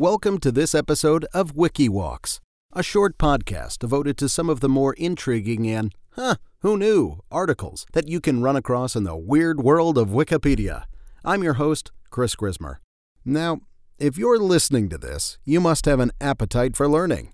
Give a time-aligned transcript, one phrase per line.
[0.00, 2.40] Welcome to this episode of WikiWalks,
[2.72, 7.84] a short podcast devoted to some of the more intriguing and, huh, who knew, articles
[7.92, 10.84] that you can run across in the weird world of Wikipedia.
[11.22, 12.76] I'm your host, Chris Grismer.
[13.26, 13.60] Now,
[13.98, 17.32] if you're listening to this, you must have an appetite for learning.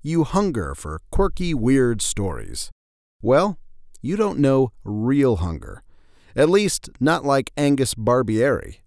[0.00, 2.70] You hunger for quirky, weird stories.
[3.22, 3.58] Well,
[4.02, 5.82] you don't know real hunger.
[6.36, 8.83] At least, not like Angus Barbieri.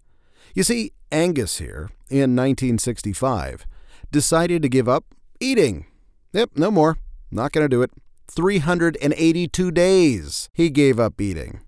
[0.58, 3.68] You see, Angus here, in 1965,
[4.12, 5.06] decided to give up
[5.40, 5.86] eating.
[6.34, 6.98] Yep, no more.
[7.30, 7.92] Not going to do it.
[8.28, 11.62] 382 days he gave up eating.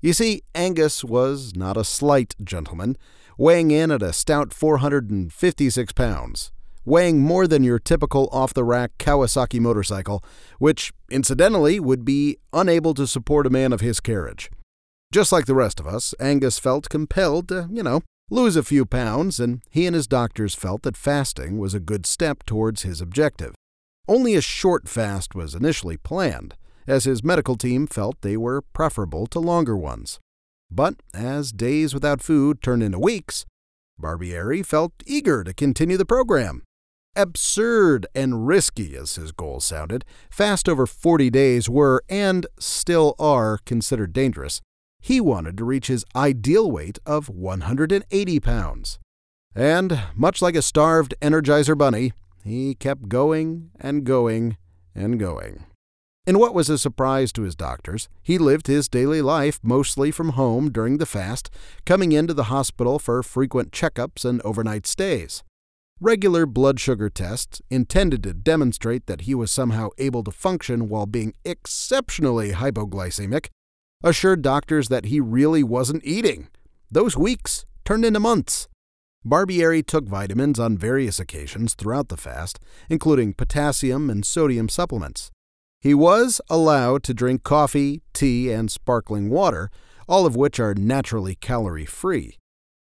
[0.00, 2.96] You see, Angus was not a slight gentleman,
[3.36, 6.50] weighing in at a stout 456 pounds,
[6.86, 10.24] weighing more than your typical off the rack Kawasaki motorcycle,
[10.58, 14.50] which, incidentally, would be unable to support a man of his carriage.
[15.12, 18.86] Just like the rest of us, Angus felt compelled to, you know, lose a few
[18.86, 23.00] pounds, and he and his doctors felt that fasting was a good step towards his
[23.00, 23.54] objective.
[24.08, 26.54] Only a short fast was initially planned,
[26.86, 30.18] as his medical team felt they were preferable to longer ones.
[30.70, 33.44] But as days without food turned into weeks,
[34.00, 36.62] Barbieri felt eager to continue the program.
[37.16, 43.58] Absurd and risky as his goals sounded, fast over 40 days were and still are
[43.66, 44.60] considered dangerous,
[45.00, 48.98] he wanted to reach his ideal weight of 180 pounds.
[49.54, 52.12] And, much like a starved Energizer bunny,
[52.44, 54.56] he kept going and going
[54.94, 55.64] and going.
[56.26, 60.30] In what was a surprise to his doctors, he lived his daily life mostly from
[60.30, 61.50] home during the fast,
[61.86, 65.42] coming into the hospital for frequent checkups and overnight stays.
[65.98, 71.06] Regular blood sugar tests, intended to demonstrate that he was somehow able to function while
[71.06, 73.48] being exceptionally hypoglycemic,
[74.02, 76.48] assured doctors that he really wasn't eating.
[76.90, 78.68] Those weeks turned into months.
[79.24, 82.58] Barbieri took vitamins on various occasions throughout the fast,
[82.88, 85.30] including potassium and sodium supplements.
[85.80, 89.70] He was allowed to drink coffee, tea, and sparkling water,
[90.08, 92.36] all of which are naturally calorie free.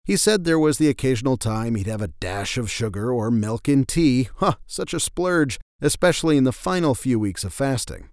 [0.04, 3.68] He said there was the occasional time he'd have a dash of sugar or milk
[3.68, 4.28] in tea.
[4.36, 8.08] Huh, such a splurge, especially in the final few weeks of fasting.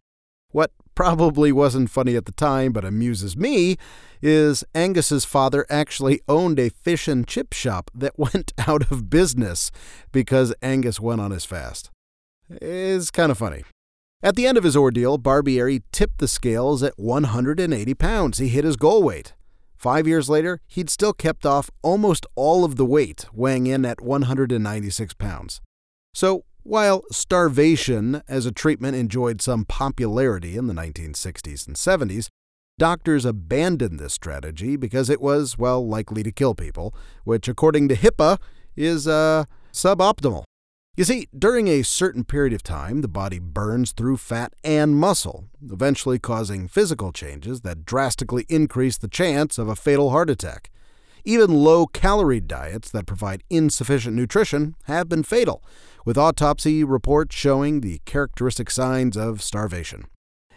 [0.96, 3.78] Probably wasn't funny at the time but amuses me
[4.22, 9.72] is Angus's father actually owned a fish and chip shop that went out of business
[10.12, 11.90] because Angus went on his fast.
[12.50, 13.64] It's kind of funny.
[14.22, 18.38] At the end of his ordeal, Barbieri tipped the scales at 180 pounds.
[18.38, 19.34] He hit his goal weight.
[19.76, 24.00] Five years later, he'd still kept off almost all of the weight, weighing in at
[24.00, 25.60] 196 pounds.
[26.14, 32.30] So, while starvation as a treatment enjoyed some popularity in the 1960s and 70s,
[32.78, 37.96] doctors abandoned this strategy because it was, well, likely to kill people, which, according to
[37.96, 38.40] HIPAA,
[38.76, 40.44] is uh, suboptimal.
[40.96, 45.46] You see, during a certain period of time, the body burns through fat and muscle,
[45.68, 50.70] eventually causing physical changes that drastically increase the chance of a fatal heart attack.
[51.26, 55.64] Even low calorie diets that provide insufficient nutrition have been fatal,
[56.06, 60.06] with autopsy reports showing the characteristic signs of starvation.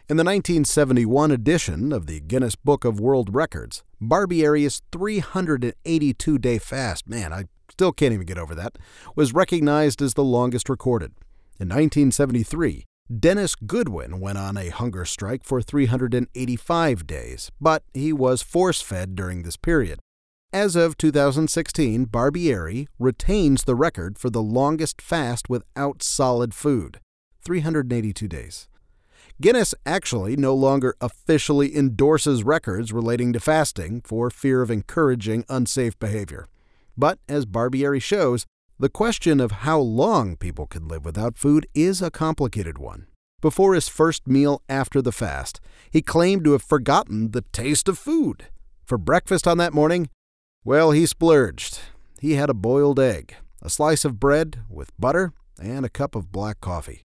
[0.09, 7.09] In the 1971 edition of the Guinness Book of World Records, Barbieri's 382 day fast,
[7.09, 8.79] man, I still can't even get over that,
[9.15, 11.13] was recognized as the longest recorded.
[11.59, 12.85] In 1973,
[13.19, 19.15] Dennis Goodwin went on a hunger strike for 385 days, but he was force fed
[19.15, 20.01] during this period.
[20.53, 27.01] As of 2016, Barbieri retains the record for the longest fast without solid food
[27.45, 28.69] 382 days.
[29.39, 35.99] Guinness actually no longer officially endorses records relating to fasting for fear of encouraging unsafe
[35.99, 36.47] behavior.
[36.97, 38.47] But as Barbieri shows,
[38.79, 43.09] the question of how long people can live without food is a complicated one.
[43.43, 47.99] Before his first meal after the fast, he claimed to have forgotten the taste of
[47.99, 48.47] food.
[48.87, 50.09] For breakfast on that morning,
[50.67, 51.79] well, he splurged.
[52.21, 55.33] He had a boiled egg, a slice of bread with butter,
[55.63, 57.03] and a cup of black coffee.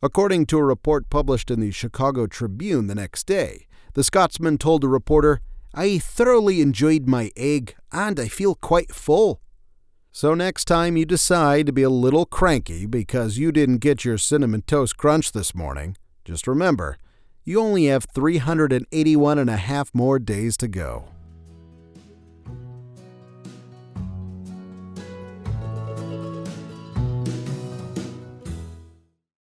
[0.00, 4.80] According to a report published in the Chicago Tribune the next day, the Scotsman told
[4.80, 5.42] the reporter,
[5.74, 9.42] I thoroughly enjoyed my egg and I feel quite full.
[10.10, 14.16] So, next time you decide to be a little cranky because you didn't get your
[14.16, 16.96] cinnamon toast crunch this morning, just remember,
[17.44, 21.08] you only have 381 and a half more days to go.